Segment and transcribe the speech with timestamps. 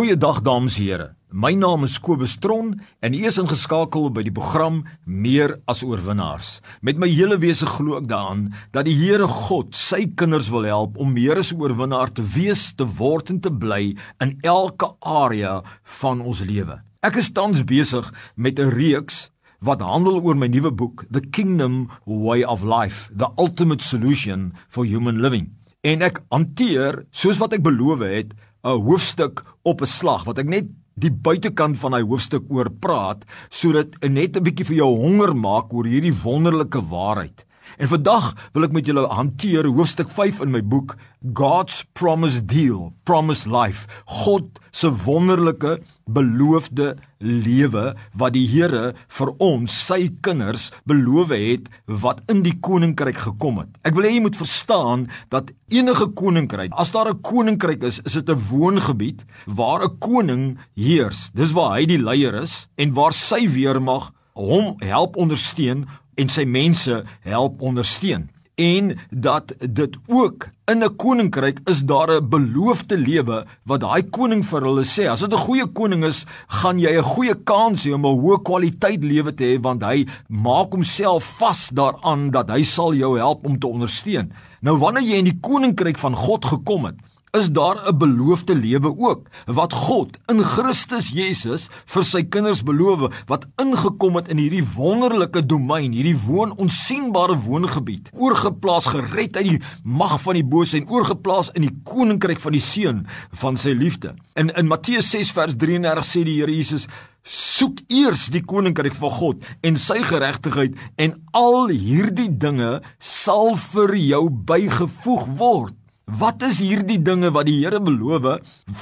[0.00, 1.06] Goeiedag dames en here.
[1.28, 2.70] My naam is Kobus Tron
[3.04, 6.62] en u is ingeskakel by die program Meer as oorwinnaars.
[6.80, 10.96] Met my hele wese glo ek daaraan dat die Here God sy kinders wil help
[10.96, 13.92] om meer as oorwinnaar te wees, te word en te bly
[14.24, 15.58] in elke area
[16.00, 16.80] van ons lewe.
[17.04, 18.08] Ek is tans besig
[18.40, 19.28] met 'n reeks
[19.60, 24.86] wat handel oor my nuwe boek The Kingdom Way of Life, the ultimate solution for
[24.86, 25.60] human living.
[25.80, 30.46] En ek hanteer, soos wat ek beloof het, 'n hoofstuk op 'n slag wat ek
[30.46, 30.66] net
[31.00, 35.72] die buitekant van hy hoofstuk oor praat sodat net 'n bietjie vir jou honger maak
[35.72, 37.46] oor hierdie wonderlike waarheid.
[37.78, 40.96] En vandag wil ek met julle hanteer hoofstuk 5 in my boek
[41.36, 43.86] God's Promise Deal, Promise Life.
[44.04, 51.68] God se wonderlike beloofde lewe wat die Here vir ons, sy kinders, beloof het
[52.02, 53.74] wat in die koninkryk gekom het.
[53.84, 58.14] Ek wil hê jy moet verstaan dat enige koninkryk, as daar 'n koninkryk is, is
[58.14, 61.30] dit 'n woongebied waar 'n koning heers.
[61.34, 65.86] Dis waar hy die leier is en waar sy weermag hom help ondersteun
[66.20, 68.28] en sy mense help ondersteun
[68.60, 74.44] en dat dit ook in 'n koninkryk is daar 'n beloofde lewe wat daai koning
[74.44, 77.92] vir hulle sê as dit 'n goeie koning is gaan jy 'n goeie kans hê
[77.94, 82.62] om 'n hoë kwaliteit lewe te hê want hy maak homself vas daaraan dat hy
[82.62, 84.32] sal jou help om te ondersteun.
[84.60, 86.96] Nou wanneer jy in die koninkryk van God gekom het
[87.30, 93.24] is daar 'n beloofde lewe ook wat God in Christus Jesus vir sy kinders beloof
[93.26, 99.62] wat ingekom het in hierdie wonderlike domein hierdie woon onsigbare woongebied oorgeplaas gered uit die
[99.84, 104.14] mag van die bose en oorgeplaas in die koninkryk van die seun van sy liefde.
[104.34, 106.88] In in Matteus 6 vers 33 sê die Here Jesus
[107.22, 113.94] soek eers die koninkryk van God en sy geregtigheid en al hierdie dinge sal vir
[113.96, 115.74] jou bygevoeg word
[116.18, 118.24] Wat is hierdie dinge wat die Here beloof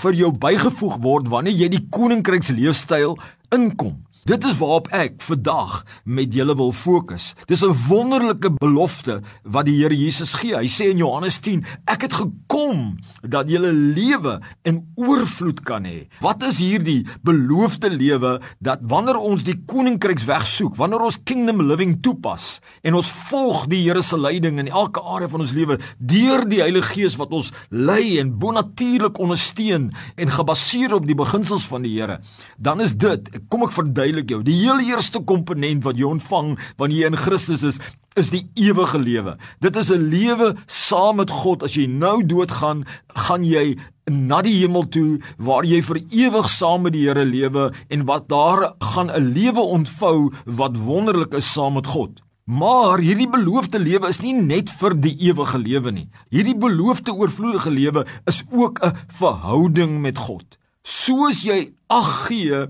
[0.01, 3.19] vir jou bygevoeg word wanneer jy die koninkryksleefstyl
[3.53, 3.99] inkom?
[4.27, 7.35] Dit is waarop ek vandag met julle wil fokus.
[7.47, 10.57] Dis 'n wonderlike belofte wat die Here Jesus gee.
[10.57, 16.09] Hy sê in Johannes 10: "Ek het gekom dat julle lewe in oorvloed kan hê."
[16.21, 22.03] Wat is hierdie beloofde lewe dat wanneer ons die koninkryksweg soek, wanneer ons kingdom living
[22.03, 26.49] toepas en ons volg die Here se leiding in elke area van ons lewe deur
[26.49, 31.83] die Heilige Gees wat ons lei en bonatuurlik ondersteun en gebaseer op die beginsels van
[31.83, 32.21] die Here,
[32.59, 34.43] dan is dit, kom ek verduidelik verduidelik jou.
[34.43, 37.79] Die heel eerste komponent wat jy ontvang wanneer jy in Christus is,
[38.17, 39.37] is die ewige lewe.
[39.61, 41.63] Dit is 'n lewe saam met God.
[41.63, 43.77] As jy nou doodgaan, gaan jy
[44.11, 48.29] na die hemel toe waar jy vir ewig saam met die Here lewe en wat
[48.29, 52.21] daar gaan 'n lewe ontvou wat wonderlik is saam met God.
[52.47, 56.09] Maar hierdie beloofde lewe is nie net vir die ewige lewe nie.
[56.31, 60.59] Hierdie beloofde oorvloedige lewe is ook 'n verhouding met God.
[60.83, 62.67] Soos jy ag gee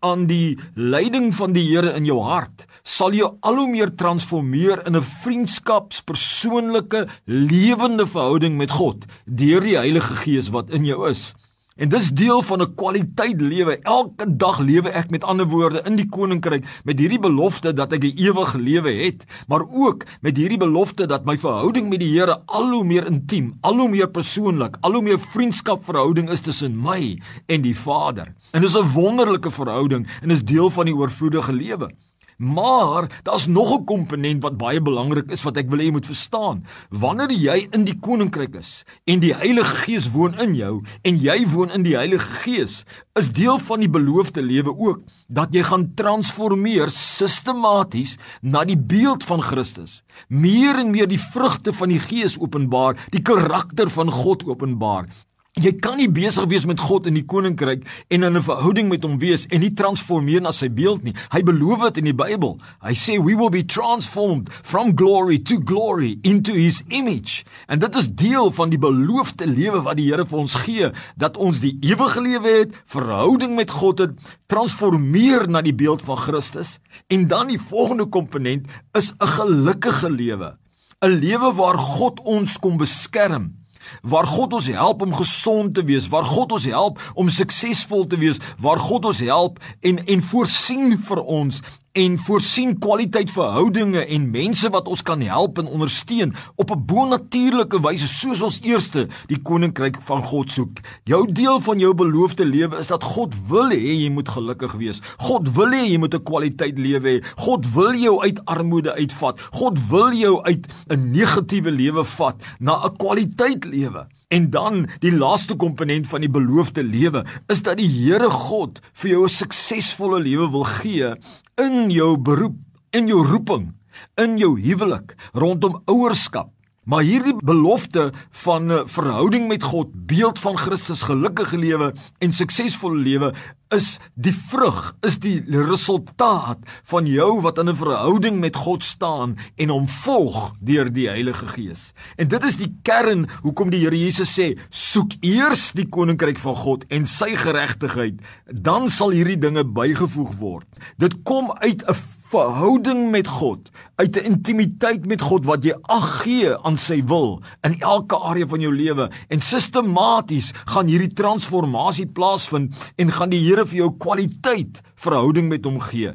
[0.00, 4.86] aan die leiding van die Here in jou hart, sal jou al hoe meer transformeer
[4.86, 11.34] in 'n vriendskapspersoonlike lewende verhouding met God deur die Heilige Gees wat in jou is.
[11.78, 13.78] En dis deel van 'n kwaliteit lewe.
[13.82, 18.02] Elke dag lewe ek met ander woorde in die koninkryk met hierdie belofte dat ek
[18.02, 22.40] 'n ewige lewe het, maar ook met hierdie belofte dat my verhouding met die Here
[22.46, 27.20] al hoe meer intiem, al hoe meer persoonlik, al hoe meer vriendskapverhouding is tussen my
[27.46, 28.34] en die Vader.
[28.50, 31.90] En dis 'n wonderlike verhouding en is deel van die oorvloedige lewe.
[32.38, 36.06] Maar daar's nog 'n komponent wat baie belangrik is wat ek wil hê jy moet
[36.06, 36.64] verstaan.
[36.88, 41.48] Wanneer jy in die koninkryk is en die Heilige Gees woon in jou en jy
[41.48, 42.84] woon in die Heilige Gees,
[43.14, 49.24] is deel van die beloofde lewe ook dat jy gaan transformeer sistematies na die beeld
[49.24, 50.02] van Christus.
[50.28, 55.08] Meer en meer die vrugte van die Gees openbaar, die karakter van God openbaar.
[55.58, 57.80] Jy kan nie besig wees met God in die koninkryk
[58.14, 61.14] en in 'n verhouding met hom wees en nie transformeer na sy beeld nie.
[61.32, 62.60] Hy beloof dit in die Bybel.
[62.80, 67.44] Hy sê we will be transformed from glory to glory into his image.
[67.66, 71.36] En dit is deel van die beloofde lewe wat die Here vir ons gee, dat
[71.36, 74.10] ons die ewige lewe het, verhouding met God het,
[74.46, 76.78] transformeer na die beeld van Christus
[77.08, 80.56] en dan die volgende komponent is 'n gelukkige lewe.
[81.02, 83.57] 'n Lewe waar God ons kom beskerm
[84.02, 88.16] waar God ons help om gesond te wees, waar God ons help om suksesvol te
[88.16, 91.62] wees, waar God ons help en en voorsien vir ons
[91.98, 97.80] en voorsien kwaliteit verhoudinge en mense wat ons kan help en ondersteun op 'n bonatuurlike
[97.80, 100.78] wyse soos ons eerste die koninkryk van God soek.
[101.04, 105.00] Jou deel van jou beloofde lewe is dat God wil hê jy moet gelukkig wees.
[105.16, 107.24] God wil hê jy moet 'n kwaliteit lewe hê.
[107.36, 109.40] God wil jou uit armoede uitvat.
[109.50, 114.06] God wil jou uit 'n negatiewe lewe vat na 'n kwaliteit lewe.
[114.28, 119.10] En dan die laaste komponent van die beloofde lewe is dat die Here God vir
[119.10, 121.14] jou 'n suksesvolle lewe wil gee
[121.56, 122.58] in jou beroep,
[122.92, 123.74] in jou roeping,
[124.16, 126.50] in jou huwelik, rondom ouerskap,
[126.88, 132.96] Maar hierdie belofte van 'n verhouding met God, beeld van Christus, gelukkige lewe en suksesvolle
[132.96, 133.34] lewe
[133.68, 139.36] is die vrug, is die resultaat van jou wat in 'n verhouding met God staan
[139.56, 141.92] en hom volg deur die Heilige Gees.
[142.16, 146.56] En dit is die kern hoekom die Here Jesus sê, soek eers die koninkryk van
[146.56, 148.14] God en sy geregtigheid,
[148.52, 150.66] dan sal hierdie dinge bygevoeg word.
[150.96, 151.94] Dit kom uit 'n
[152.28, 157.40] verhouding met God, uit 'n intimiteit met God wat jy ag gee aan sy wil
[157.64, 163.40] in elke area van jou lewe en sistematies gaan hierdie transformasie plaasvind en gaan die
[163.48, 166.12] Here vir jou kwaliteit verhouding met hom gee.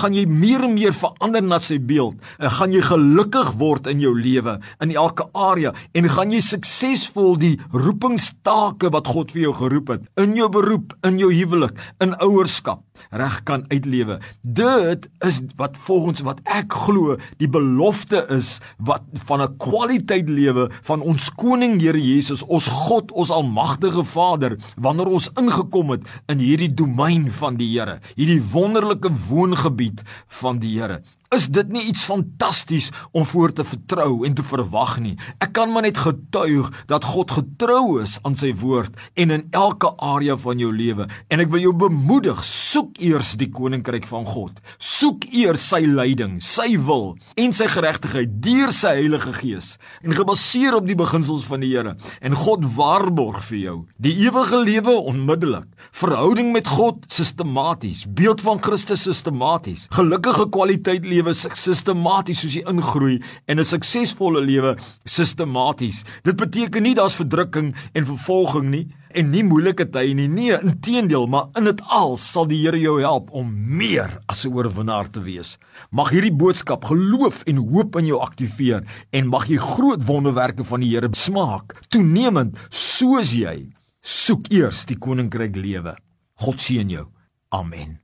[0.00, 4.02] Gaan jy meer en meer verander na sy beeld en gaan jy gelukkig word in
[4.02, 9.56] jou lewe in elke area en gaan jy suksesvol die roepingstake wat God vir jou
[9.62, 14.18] geroep het in jou beroep, in jou huwelik, in ouerskap reg kan uitlewe.
[14.42, 20.70] Dit is wat volgens wat ek glo die belofte is wat van 'n kwaliteit lewe
[20.82, 26.38] van ons koning Here Jesus, ons God, ons almagtige Vader, wanneer ons ingekom het in
[26.38, 30.02] hierdie domein van die Here, hierdie wonderlike woongebied
[30.38, 31.00] van die Here.
[31.32, 35.14] Is dit nie iets fantasties om voor te vertrou en te verwag nie?
[35.40, 39.88] Ek kan maar net getuig dat God getrou is aan sy woord en in elke
[39.96, 41.06] area van jou lewe.
[41.32, 44.60] En ek wil jou bemoedig, soek eers die koninkryk van God.
[44.76, 49.70] Soek eers sy leiding, sy wil en sy geregtigheid deur sy Heilige Gees
[50.04, 51.96] en gebaseer op die beginsels van die Here.
[52.20, 55.64] En God waarborg vir jou die ewige lewe onmiddellik.
[55.96, 62.62] Verhouding met God sistematies, beeld van Christus sistematies, gelukkige kwaliteit lewe lewe sistematies soos jy
[62.66, 66.04] ingroei en 'n suksesvolle lewe sistematies.
[66.24, 70.28] Dit beteken nie daar's verdrukking en vervolging nie en nie moeilike tye nie.
[70.28, 74.52] Nee, inteendeel, maar in dit al sal die Here jou help om meer as 'n
[74.52, 75.58] oorwinnaar te wees.
[75.90, 80.80] Mag hierdie boodskap geloof en hoop in jou aktiveer en mag jy groot wonderwerke van
[80.80, 83.72] die Here smaak, toenemend soos jy
[84.02, 85.96] soek eers die koninkryk lewe.
[86.34, 87.06] God seën jou.
[87.50, 88.01] Amen.